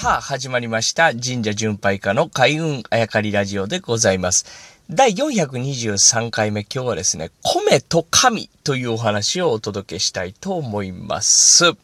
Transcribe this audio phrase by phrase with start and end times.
[0.00, 1.12] さあ、始まりました。
[1.12, 4.46] 神社巡拝家の開運あやかりラジオでございます。
[4.88, 11.74] 第423回目、今日はですね、米と神というお話をお届けしたいと思います。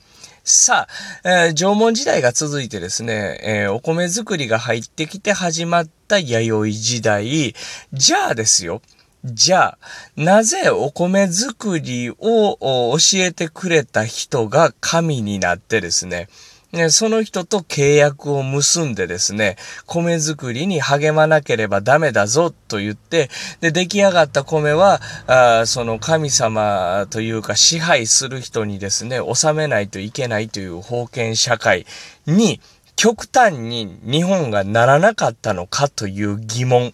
[0.44, 7.54] さあ、えー縄文時代が続いてですね、えーお米作りが入ってきて始まった弥生時代。
[7.92, 8.80] じゃあですよ。
[9.26, 9.78] じゃあ、
[10.16, 16.28] なぜお米作りを教えてくれた人が神になってですね、
[16.72, 19.56] ねその人と契約を結んでですね、
[19.86, 23.30] 米作りに励まなければダメだぞと言って、
[23.60, 31.86] で、出来上がった米は、あその神様というか支配する人にですね、納めないといけないという封建社会
[32.26, 32.60] に、
[32.96, 36.92] 極端に日本がならなかったのかという疑問。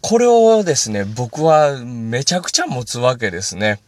[0.00, 3.80] これをですね、僕はめちゃくちゃ持つわけですね。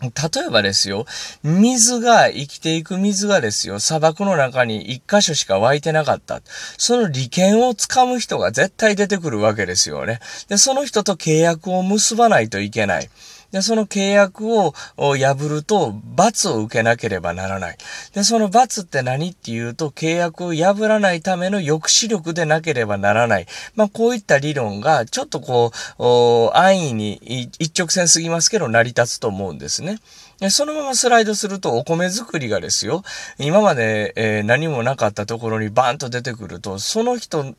[0.00, 0.10] 例
[0.46, 1.06] えばですよ、
[1.42, 6.42] 水が、生きていく水がですよ、砂漠の中に一箇所しか湧いてなかった。
[6.76, 10.20] その利権をつかむ人が絶対出てくるわけですよね。
[10.48, 13.08] で、その人と契約を結ばないといけない。
[13.52, 17.78] で、その契約を破ると罰を受けなければならない。
[18.14, 23.46] で、その罰って何っていうと、契約を破らないための抑止力でなければならない。
[23.74, 27.14] まあ、こういった理論が、ちょっとこう、安易に
[27.58, 29.98] 一直線すぎますけど、成り立つと思うんですね。
[30.40, 33.02] でそのままスライドすると、お米作りがですよ、
[33.38, 37.54] 今まで、えー何もなかったところにバーンと出てくると、その人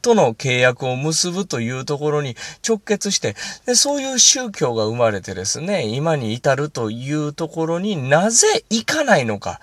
[0.00, 9.60] との契約を結ぶというところに直結して、で、そういう宗教が生まれてですね、今に至るというところになぜ行かないのか。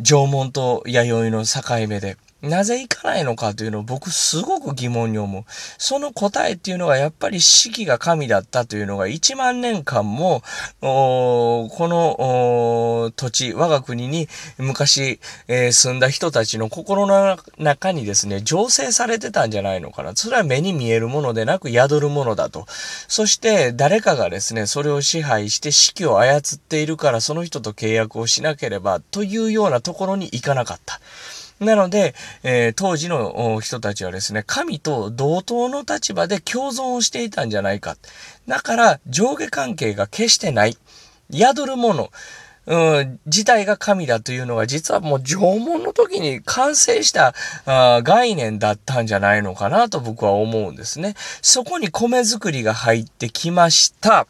[0.00, 2.16] 縄文と弥生の境目で。
[2.42, 5.44] なぜ行かないのかというのを僕すごく疑問に思う。
[5.78, 10.42] その答えっていうのがやっぱり四季が神だったというのが1万年間も、
[10.80, 20.14] この土地、我が国に昔、えー住んだ人たちの心の中にですね、醸成されてたんじゃないのかな。
[20.14, 22.66] それは目に見えるものでなく宿るものだと。
[23.08, 31.00] そして誰かがですね、それを支配して四季を操っているからその人と契約をしなければというようなところに行かなかった。
[31.60, 37.96] なので、えー当時の人たちはですね、神と同等の立場で共存をしていたんじゃないか。
[38.46, 40.76] だから、上下関係が決してない。
[41.32, 42.10] 宿るもの。
[42.66, 47.32] うん、自体が神だというのは実はもう縄文の時に完成した
[47.64, 51.14] あ概念だったんじゃないのかなと僕は思うんですね。
[51.42, 54.26] そこに米作りが入ってきました。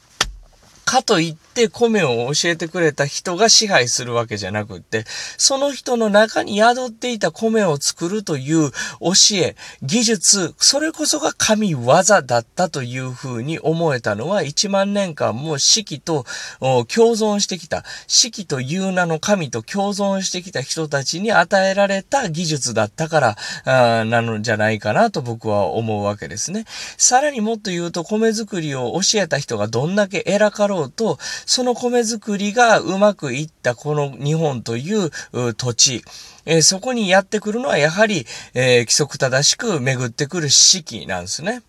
[0.86, 5.04] かといって米を教えてくれた人が支配するわけじゃなくって、
[5.36, 8.70] その人の中に宿っていた米を作るという
[9.00, 16.24] 教え、技術、それこそが神業だったというふうに思えたのは1万年間も四季と
[16.60, 26.64] 共存してきた、四季という名の神と共存してきた人たちに与えられた技術だったから、なのじゃないかなと僕は思うわけですね。
[26.96, 36.04] さらにもっと言うと米作りを教えた人がどんだけ偉かろうと、その米作りがうまくいったこの日本というう土地、
[36.44, 41.62] えーそこにやってくるのはやはり、えー規則正しく巡ってくる四季なんですね。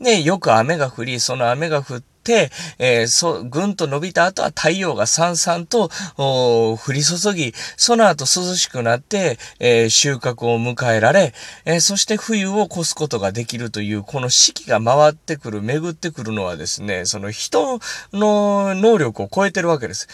[0.00, 2.13] で、よく雨が降り、その雨が降って、
[2.78, 17.80] えーそ、ぐんと伸びた後は太陽がさんさんと降り注ぎ、その後涼しくなって、えー収穫を迎えられ、えーそして冬を越すことができるという、この四季が回ってくる、巡ってくるのはですね、その人
[18.12, 20.08] の能力を超えてるわけです。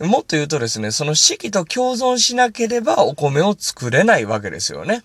[0.00, 5.02] もっと言うとですね、その四季と共存しなければお米を作れないわけですよね。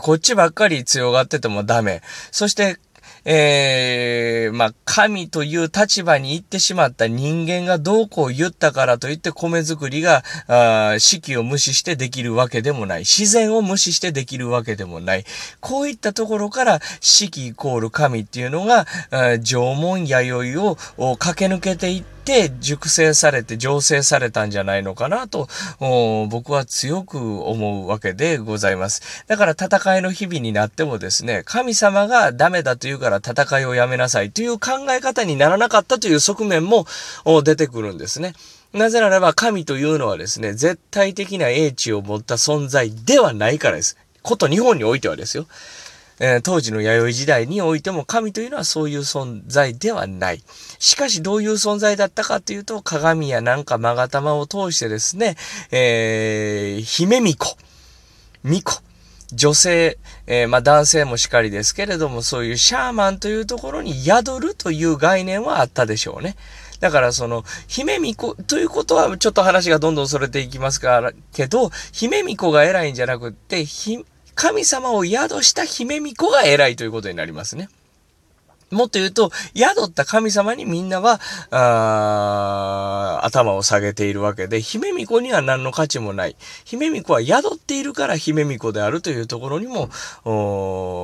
[0.00, 2.02] こっちばっかり強がっててもダメ。
[2.30, 2.78] そして、
[3.24, 13.00] えー、まあ、神という立場に行ってしまった人間がどうこう言ったからといって米作りが、あ四季を無視してできるわけでもない。
[13.00, 15.24] 自然を無視してできるわけでもない。
[15.60, 22.21] こういったところから四季イコール神っていうのが、縄文弥生を駆け抜けていって
[22.60, 25.48] 熟成されて醸成されたんじゃないのかなと、
[26.28, 29.24] 僕は強く思うわけでございます。
[29.26, 36.86] だから戦いの日々になってもですね、神様がダメだと言うから戦いをやめなさいという考え方にならなかったという側面も
[37.44, 38.34] 出てくるんですね。
[38.72, 43.98] なぜならば神というのはですね、絶対的な英知を持った存在ではないからです。
[44.22, 45.46] こと日本においてはですよ。
[46.24, 50.42] えー当時の弥生時代においても神というのはそういう存在ではない。
[50.78, 55.36] しかしどういう存在だったかというと、鏡やなんか勾玉を通してですね、
[55.72, 57.56] えー、姫巫女、
[58.44, 58.82] 巫女、
[59.32, 59.98] 女性、
[60.28, 66.36] えーまあ男性もしかりですけれども、そういうシャーマンというところに宿るという概念はあったでしょうね。
[66.78, 77.68] だからその、姫巫女ということはちょっと話がどんどんそれていきますから、けど、姫巫女が偉いんじゃなくって、ひ神様を宿した姫巫女が偉いということになりますね。
[78.72, 81.20] もっと言うと、宿った神様にみんなは、
[81.50, 86.36] あ頭を下げているわけで、姫巫女には何の価値もない。
[86.64, 89.90] 姫巫女は宿っているから姫巫女であるというところにも、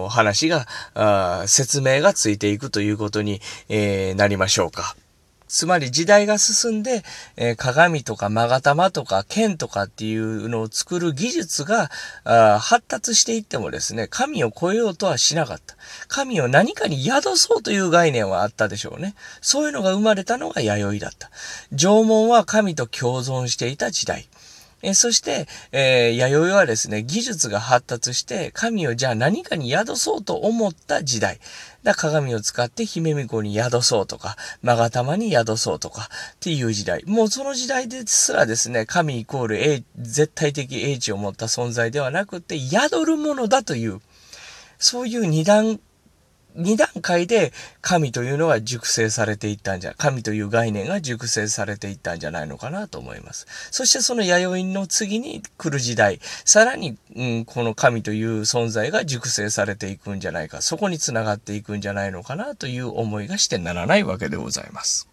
[0.09, 0.67] 話が、
[1.47, 4.97] 説明がついていくということに、えー、なりましょうか。
[5.49, 7.03] つまり時代が進んで、
[7.37, 11.91] えー、鏡とか勾玉とか剣とかっていうのを作る技術が
[12.61, 15.77] 発達していってもですね、神を超えようとはしなかった。
[16.07, 19.15] 神を何かに宿そうという概念はあったでしょうね。
[19.41, 21.31] そういうのが生まれたのが弥生だった。
[21.73, 24.29] 縄文は神と共存していた時代。
[24.83, 31.41] えそして、えー、弥生はですね、技術が発達して、神をじゃあ何かに宿そうと思った時代。
[31.83, 37.03] だ鏡を使って姫巫女に宿そうとか、勾玉に宿そうとかっていう時代。
[37.07, 44.01] もうその時代ですらですね、神イコール英絶対的英知を持った存在ではなくて、宿るものだという、
[44.79, 45.81] そういう二段
[46.59, 53.47] 二段階で神というのは熟成されていったんじゃ、神という概念が熟成されていったんじゃないのかなと思います。
[53.71, 65.08] そしてその弥生の次に来る時代、さらに、うん、この神という存在が熟成されていくんじゃないか、そこに繋がっていくんじゃないのかなという思いがしてならないわけでございます。